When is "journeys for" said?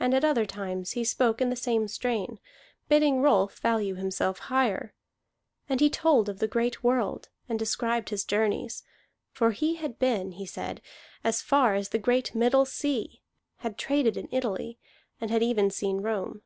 8.24-9.50